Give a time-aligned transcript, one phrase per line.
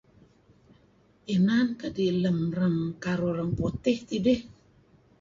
[1.33, 4.39] Inan kadi' idih lem karuh urang outih teh idih.